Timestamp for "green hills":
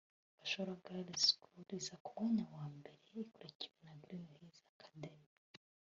4.01-4.59